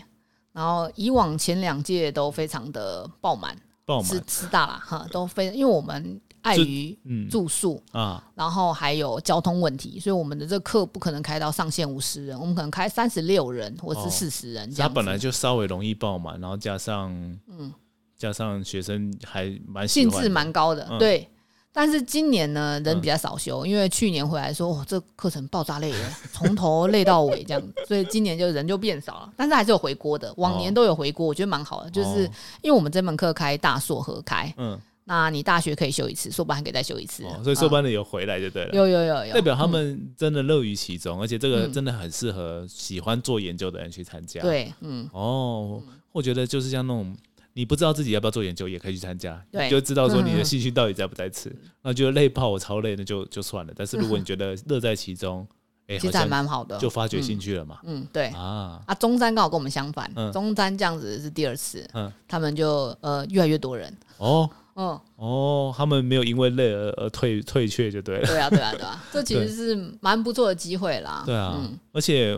[0.54, 6.94] 然后以往前两届都非常的爆满，爆满是吃大了哈，都非因为我们碍于
[7.30, 14.90] 住宿啊，然后还有交通问题，所以我们的这课不可能开到上限五十人，我们可能开三十六人或是四十人这样。
[14.90, 17.10] 它本来就稍微容易爆满，然后加上
[17.48, 17.72] 嗯，
[18.18, 21.26] 加上学生还蛮兴致蛮高的，对。
[21.74, 29.32] 但是今年呢，人比较少修，因为去年回来说，哇，这课程爆炸累了，从头累到尾这样，所以今年就人就变少了。
[29.38, 31.90] 但是还是有回锅的，往年都有回锅，我觉得蛮好的。
[31.90, 32.24] 就是
[32.60, 38.74] 因为我们这门课开大硕合开，嗯，那你大学可以修一次，硕班还可以再修一次，所以硕班的有回来就对了。
[38.74, 44.42] 有有有有，代表他们真的乐于其中，而且这个真的很适合喜欢做研究的人去参加。
[44.42, 45.82] 对，嗯，哦，
[46.12, 47.16] 我觉得就是像那种。
[47.54, 51.54] 你不知道自己要不要做研究，也可以去参加，就知道说你的兴趣到底在不在此。
[51.82, 53.72] 那觉得累爆我超累，那就就算了。
[53.76, 55.46] 但是如果你觉得乐在其中，
[55.86, 57.78] 哎，其实还蛮好的，就发掘兴趣了嘛。
[57.84, 68.26] 嗯，对啊啊，中山刚好跟我们相反，中山这样子是第二次，嗯，他们就呃越来越多人哦，嗯哦，他们没有因为累而而退退却就对了。
[68.26, 71.24] 对啊，对啊，对啊， 这其实是蛮不错的机会啦。
[71.26, 71.60] 对啊，
[71.92, 72.30] 而且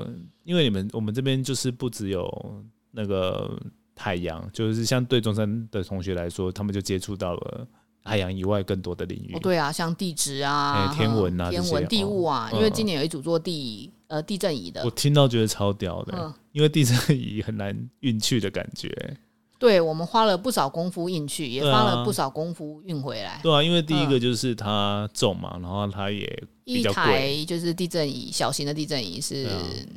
[0.43, 3.57] 因为你们我们这边就是不只有那个。
[3.97, 7.67] 海洋就是像对中山的同学来说，他们就接触到了
[8.03, 9.35] 海洋以外更多的领域。
[9.35, 19.17] 哦，对啊，像地质啊、天文啊、天文地物啊，因为今年有一组做地呃地震仪的，我听到觉得超屌的，因为地震仪很难运去的感觉。
[19.59, 23.41] 对，我们花了不少功夫运去，也花了不少功夫运回来。
[23.43, 29.47] 对啊，因为第一个就是它重嘛，然后它也一台就是地震仪，小型的地震仪是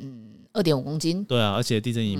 [0.00, 1.24] 嗯二点五公斤。
[1.24, 2.16] 对啊，而且地震仪。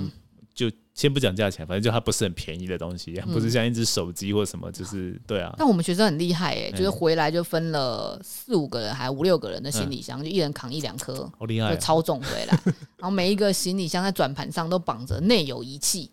[0.53, 5.55] 就先不讲价钱，反正就它不是很便宜的东西，不是像一只手机或什么，就是对啊。
[5.57, 12.59] 但我们学生很厉害哎，就是回来就分了四五个人，还五六个人的行李箱，就一人扛一两颗，好厉害，超重回来。
[12.99, 16.11] 然后每一个行李箱在转盘上都绑着内有仪器，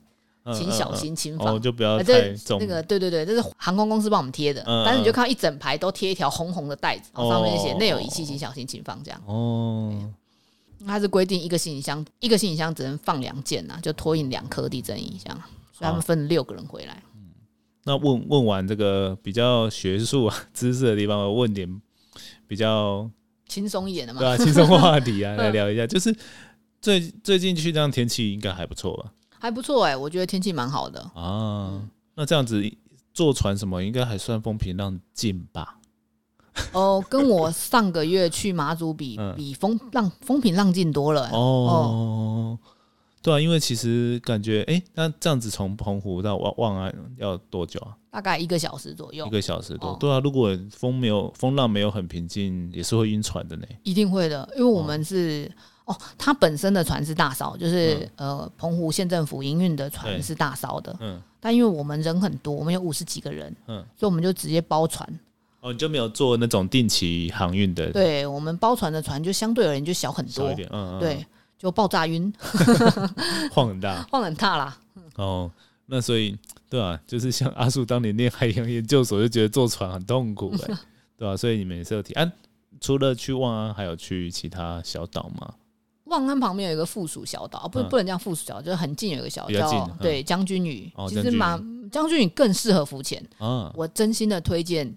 [0.54, 2.60] 请小心轻放，就不要太重。
[2.60, 9.20] 那个对对对，这是航空公司帮我们贴的，但是你就看到一整排都贴一条红红的带子，上面写内有仪器，请小心轻放这样。
[9.26, 9.92] 哦。
[10.86, 15.34] 它是规定一个行李箱，一个行李箱只能放两件呐，就托运两颗地震仪箱，
[15.72, 17.02] 所以他们分六个人回来。
[17.14, 17.30] 嗯，
[17.84, 21.80] 那问问完这个比较学术啊知识的地方，我问点
[22.46, 23.10] 比较
[23.48, 24.20] 轻松一点的嘛？
[24.20, 25.86] 对啊，轻松话题啊， 来聊一下。
[25.86, 26.14] 就是
[26.80, 29.12] 最最近去这样天气应该还不错吧？
[29.38, 31.82] 还不错哎，我觉得天气蛮好的啊。
[32.14, 32.64] 那这样子
[33.12, 35.78] 坐船什么，应该还算风平浪静吧？
[36.72, 42.58] 哦，跟我上个月去马祖比比风浪风平浪静多了哦。
[43.22, 47.96] 对啊，因为其实感觉哎，那这样子从澎湖到望望安要多久啊？
[48.08, 49.26] 大概一个小时左右。
[49.26, 50.20] 一个小时多，对啊。
[50.20, 53.66] 如果风没有风浪没有很平静，也是会晕船的呢。
[53.82, 55.50] 一定会的，因为我们是
[55.86, 60.96] 哦，它本身的船是大烧，就是呃，澎湖县政府营运的船是大烧的。
[61.00, 61.20] 嗯。
[61.40, 65.06] 但因为我们人很多，我们有五十几个人，嗯，所以我们就直接包船。
[65.66, 67.90] 哦，你就没有做那种定期航运的？
[67.90, 71.26] 对我们包船的船就相对而言就小很多，一点，嗯，对，
[71.58, 72.32] 就爆炸晕，
[73.50, 74.78] 晃很大，晃很大啦。
[75.16, 75.50] 哦，
[75.86, 76.38] 那所以
[76.70, 80.74] 对啊，就是像阿树当年念海洋研究所，就觉得坐船很痛苦，哎，
[81.18, 81.36] 对吧？
[81.36, 82.30] 所以你们也是有提啊，
[82.80, 85.54] 除了去望安，还有去其他小岛吗？
[86.04, 94.96] 望安旁边有一个附属小岛，不不能叫附属小岛，就是很近有一个小岛，对，将军屿，其实蛮将军屿更适合浮潜啊，我真心的推荐。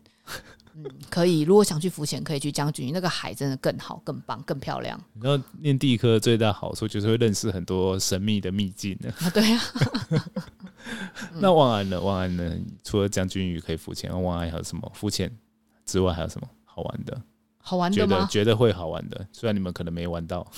[1.09, 4.99] 可以，如果想去浮潜，可以去将军那个海真的更好、更棒、更漂亮。
[5.21, 9.11] 然后念地科最大好处就是会认识很多神秘的秘境呢。
[9.19, 9.61] 啊，对呀。
[11.39, 11.99] 那望安呢？
[11.99, 12.57] 望安呢？
[12.83, 15.29] 除了将军屿可以浮潜，望安还有什么浮潜
[15.85, 17.21] 之外还有什么好玩的？
[17.61, 18.27] 好玩的吗？
[18.31, 20.49] 觉得会好玩的，虽然你们可能没玩到。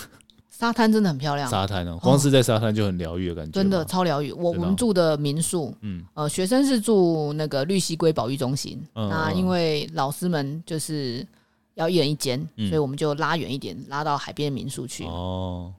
[0.62, 4.32] 沙滩真的很漂亮，沙滩哦，光是在沙滩就很疗愈的感觉，真的超疗愈。
[4.32, 11.26] 我我们住的民宿，嗯，呃，学生是住那个绿溪龟保育中心，那因为老师们就是
[11.74, 15.04] 要一人一间，所以我们就拉远一点，拉到海边民宿去。
[15.06, 15.74] 哦，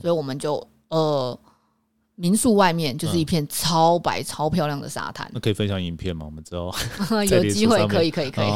[0.00, 1.36] 所以我们就呃
[2.16, 5.28] 民宿外面就是一片超白、超漂亮的沙滩。
[5.34, 6.24] 那可以分享影片吗？
[6.24, 6.72] 我们知道
[7.24, 8.46] 有机会可以，可以，可以。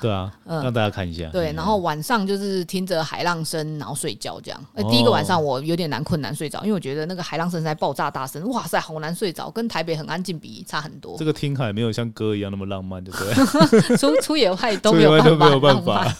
[0.00, 1.28] 对啊， 让大家看一下。
[1.30, 4.60] 对，然后晚上就是听着海浪声，然后睡觉这样。
[4.90, 11.16] 第一个晚上我有点难困难睡着，因为我觉得那个海浪声在爆炸大声，哇塞，好难睡着，跟台北很安静比差很多。
[11.18, 13.18] 这个听海没有像歌一样那么浪漫，对不
[13.80, 13.96] 对？
[13.96, 15.10] 出出野外都没有
[15.58, 16.14] 办法。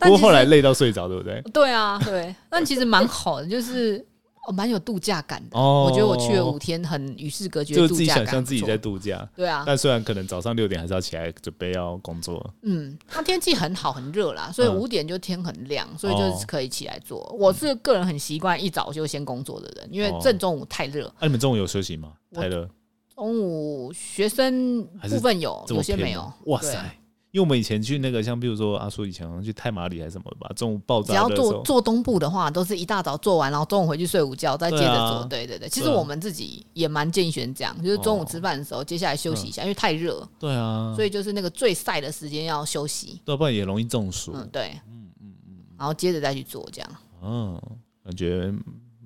[0.00, 1.42] 不过后来累到睡着，对不对？
[1.52, 2.32] 对啊，对。
[2.48, 4.06] 但其实蛮好的，就是。
[4.48, 5.58] 哦，蛮有度假感的。
[5.58, 9.28] 哦，我觉得我去了五天，很与世隔绝，就自己想象自己在度假。
[9.36, 12.54] 对啊，但虽然可能早上六点还是要起来准备要工作。
[12.62, 17.20] 嗯，那天气很好，很热啦，所以五点就天很亮，所以就是可以起来做。
[17.38, 21.12] 我是个人很习惯一早就先工作的人，因为正中午太热。
[21.20, 22.14] 那你们中午有休息吗？
[22.32, 22.66] 太热。
[23.14, 26.32] 中午学生部分有，有些没有。
[26.46, 26.98] 哇塞。
[27.38, 31.06] 因为我们以前去那个，像比如说阿叔以前好像去太马里还是什么吧，中午爆炸。
[31.08, 35.24] 只要做做东部的话，都是一大早做完，然后中午回去睡午觉，再接着做。
[35.30, 40.28] 对对对，其实我们自己也蛮建议学生这样，就是中午吃饭的时候，接下来休息一下，因为太热。
[40.36, 40.92] 对啊。
[40.96, 43.20] 所以就是那个最晒的时间要休息。
[43.26, 44.32] 要，不然也容易中暑。
[44.34, 44.72] 嗯，对。
[44.88, 45.54] 嗯嗯嗯。
[45.78, 46.90] 然后接着再去做这样。
[47.22, 47.62] 嗯，
[48.04, 48.52] 感觉。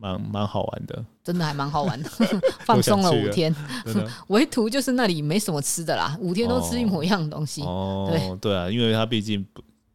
[0.02, 2.10] 蛮蛮好玩的，真的还蛮好玩的，
[2.66, 3.54] 放松了五天。
[4.28, 7.62] 唯独就是那里没什么吃的啦，五天都吃一模一样的东西。
[7.62, 9.46] 哦，对对啊，因为它毕竟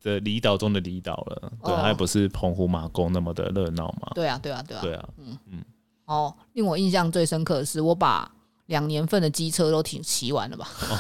[0.02, 4.10] 的离岛中的离岛了，对，它也不是澎湖马公那么的热闹嘛。
[4.16, 5.64] 对啊，对啊，对啊，对啊，嗯嗯。
[6.06, 8.32] 哦，令我印象最深刻的是，我把。
[8.68, 10.68] 两年份的机车都挺骑完了吧？
[10.90, 10.98] 哦，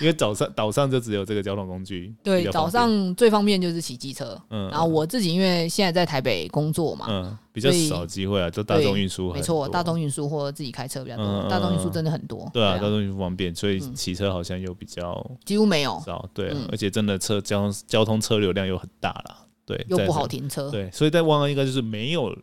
[0.00, 2.14] 因为早上岛上就只有这个交通工具。
[2.22, 4.40] 对，早上最方便就是骑机车。
[4.50, 9.32] 嗯，然后我自己因为现在在台北工作嘛，嗯，比较少机会啊，就大众运输。
[9.32, 11.48] 没错，大众运输或者自己开车比较多。
[11.48, 12.48] 大众运输真的很多。
[12.54, 16.02] 对啊，大众运输方便，所以骑车好像又比较几乎没有。
[16.06, 20.70] 少对，而且真的车交通交通车流量又很大了，对，又不好停车。
[20.70, 22.34] 对，所以在万安应该就是没有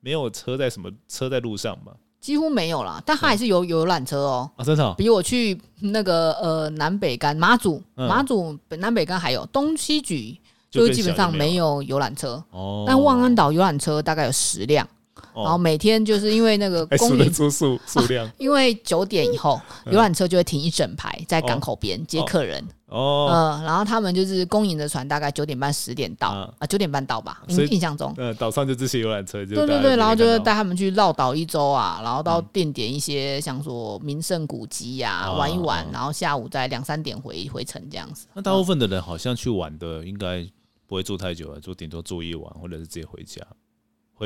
[0.00, 1.92] 没有车在什么车在路上嘛。
[2.24, 4.50] 几乎没有了，但他还是有有缆车哦。
[4.56, 10.34] 啊，真的，比我去那个呃南北干马祖，马祖南北干还有东西局，
[10.70, 12.42] 就基本上没有游览车。
[12.50, 14.88] 哦，但万安岛游览车大概有十辆。
[15.34, 22.64] 然后每天就是因为那个公里数数 数量， 因为九点以后游览车就会停一整排在港口边接客人。
[22.86, 26.28] 哦，嗯，然后他们就是公营的船，大概九点半十点到
[26.60, 28.14] 啊，九点半到吧，印印象中。
[28.16, 38.28] 呃，岛上就这些游览车，对对对，然后就是带他们去绕岛一周啊，然后到定点一些像说名胜古迹呀玩一玩，然后下午在两三点回回程这样子。
[38.34, 40.46] 那大部分的人好像去玩的应该
[40.86, 43.42] 不会住太久啊，就顶多住一晚，或者是直接回家。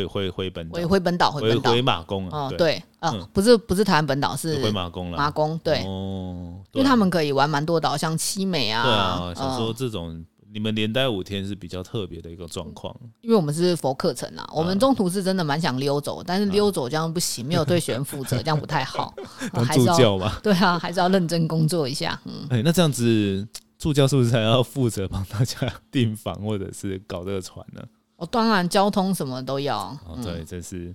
[0.06, 19.14] 回回回本回回本岛回回马公啊，对，嗯，不是不是台湾本岛是回马公了，马公对，哦，因为他们可以玩蛮多岛，像七美啊，对啊，想说这种你们连待五天是比较特别的一个状况，因为我们是佛课程啊，我们中途是真的蛮想溜走，但是溜走这样不行，没有对学员负责，这样不太好，
[19.74, 23.46] 助教嘛，对啊，还是要认真工作一下，嗯，哎，那这样子
[23.78, 27.82] 助教是不是还要负责帮大家 订房或者是搞这个船呢？
[28.18, 29.78] 我当然交通什么都要。
[30.04, 30.94] 哦，对，这是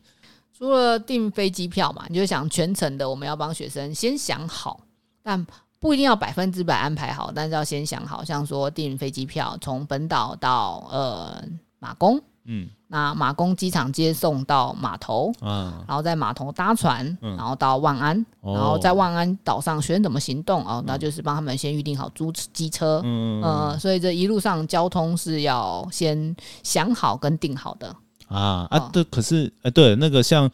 [0.55, 4.81] 除了订飞机票嘛，你就想全程的，我们要帮学生先想好，
[5.23, 5.43] 但
[5.79, 11.43] 不一定要百分之百安排好，但是要先想好，像说订飞机票从本岛到呃
[11.79, 12.21] 马公。
[12.45, 17.37] 嗯，那马公机场接送到码头，嗯，然后在码头搭船，嗯。
[17.37, 27.95] 然后到万安，然后在万安岛上学生怎么行动哦，那就是帮他们先预定好租机车，嗯嗯，所以这一路上交通是要先想好跟定好的。
[28.27, 30.49] 啊啊，对，可是哎，对，那个像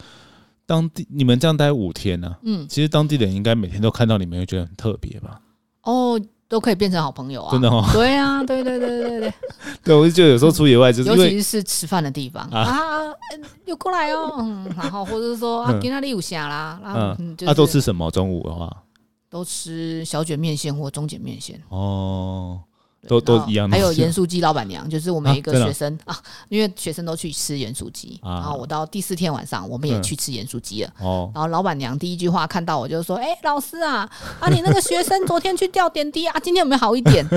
[0.66, 5.42] 当地你们这样待五天呢，嗯，其实当地人应该每天都看到你们，会觉得很特别吧？
[5.84, 6.20] 哦。
[6.50, 7.52] 都可以变成好朋友啊！
[7.54, 9.34] 真的哦，对啊，对对对对对，
[9.84, 12.44] 对，我就觉得有时候出野外就是，尤其是吃饭的地方。
[12.50, 13.06] 啊，
[13.66, 18.10] 又过来哦，嗯然后或者是说 啊，给那你有虾啦，然后嗯，他都吃什么？
[18.12, 18.76] 中午的话，
[19.30, 21.62] 都吃小卷面线或中卷面线。
[21.70, 22.60] 哦。
[23.08, 26.18] 都都一样，还有盐酥鸡老板娘， 就是我们一个学生啊，
[26.50, 30.92] 因为学生都去吃盐酥鸡，然后我到第四天晚上，我们也去吃盐酥鸡了。
[31.00, 34.10] 哦，然后老板娘第一句话看到我就说：“哎，老师啊，
[34.40, 37.26] 啊，你那个学生昨天去吊点滴啊，今天有没有好一点？”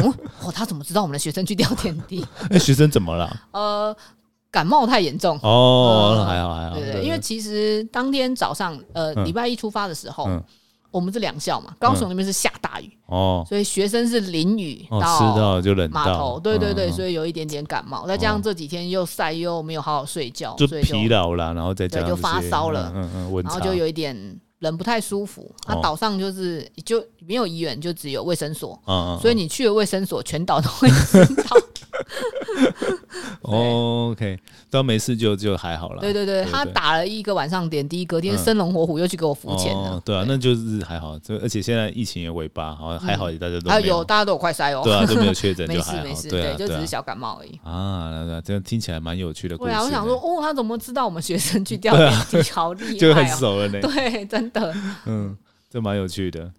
[0.42, 2.25] 哦，他怎么知道我们的学生去吊点滴？
[2.51, 3.40] 那学生怎么了？
[3.53, 3.96] 呃，
[4.51, 5.38] 感冒太严重。
[5.42, 6.75] 哦，还好还好。
[6.75, 10.29] 对对，因为其实当天早上，呃，礼拜一出发的时候。
[10.92, 24.14] 我们是两校嘛，高雄那边是下大雨哦，所以学生是淋雨到就冷码头，对对对，所以有一点点感冒，再加上这几天又晒又没有好好睡觉，就疲劳了，然后再加上就发烧了，嗯嗯，然后就有一点
[24.58, 25.52] 人不太舒服。
[25.66, 28.81] 他岛上就是就没有医院，就只有卫生所，
[29.21, 31.56] 所以你去了卫生所，全岛都会 知道。
[33.42, 34.38] OK，
[34.70, 36.00] 都没事就就还好了。
[36.00, 40.00] 对对对，他打了一个晚上点滴，隔天生龙活虎又去给我付钱了。
[40.04, 41.18] 对啊，那就是还好。
[41.18, 44.82] 这而且现在疫情也尾巴，好还好，大家都还有大家都有快筛哦。
[44.84, 47.58] 对啊，都没有确诊， 没事没事，对，就只是小感冒而已。
[47.64, 49.56] 啊，这样听起来蛮有趣的。
[49.56, 52.42] 对啊，我想说，哦，他怎么知道我们学生去 吊点滴？
[52.50, 53.80] 好厉害，就很熟了呢。
[53.82, 54.74] 对，真的。
[55.06, 55.36] 嗯，
[55.68, 56.50] 这蛮有趣的。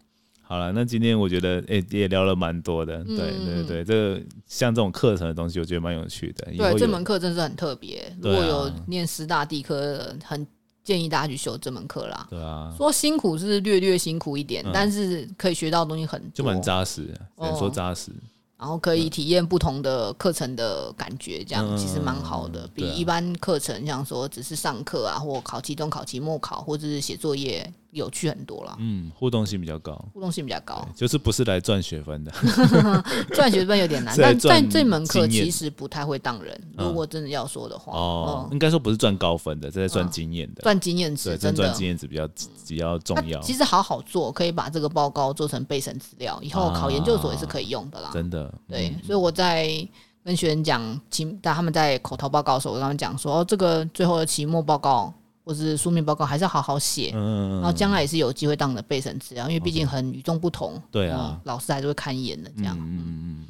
[0.53, 6.45] 好了，那今天我觉得诶也聊了蛮多的，对对对，这个像这种课程的东西，我觉得蛮有趣的。
[6.55, 8.15] 对，这门课真是很特别。
[8.21, 10.45] 如果有念师大地科的，很
[10.83, 12.27] 建议大家去修这门课啦。
[12.29, 18.11] 对啊，说辛苦是略略辛苦一点，但是可以学到东西很多，就蛮扎实，只能说扎实。
[18.55, 27.73] 然后可以体验不同的课程的感觉，这样其实蛮好的，比一般课程像说只是上课啊，或考期中考、期末考，或者是写作业。
[27.93, 32.31] 有趣很多了，嗯，互动性比较高，互动性比较高，就是不是来赚学分的，
[33.33, 36.59] 赚学分有点难， 但但这门课其实不太会当人。
[36.77, 41.63] 如果真的要说的话，哦，应该说不是赚高分的，这是赚经验的，赚经验值，真的。
[41.63, 42.27] 赚经验值比较
[42.67, 43.39] 比较重要。
[43.41, 48.09] 其实好好做，可以把这个报告做成备审资料，以后考研究所也是可以用的啦。
[48.11, 49.87] 真的，对，所以我在
[50.23, 55.13] 跟学生讲，期在他们在口头报告的时候，我跟他们讲说，哦，这个最后的期末报告。
[55.43, 60.81] 或是书面报告还是要好好写，嗯然后将来也是有机会当你的备审资料，因为毕竟很与众不同。
[60.89, 62.49] 对啊，老师还是会看一眼的。
[62.57, 63.45] 这样，嗯嗯嗯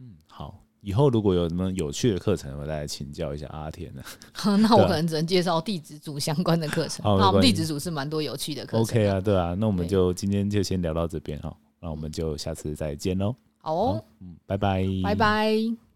[0.00, 4.02] 嗯，好，以后如果有什么有趣的课程，我再来请教一下阿田呢。
[4.58, 7.04] 那我可能只能介绍地址组相关的课程。
[7.04, 8.82] 那我们地址组是蛮多有趣的课程。
[8.82, 13.34] OK 啊，对啊，那我们就今天就先聊到这边哈，那我们就下次再见喽。
[13.60, 15.87] 好哦，嗯，拜拜，拜拜。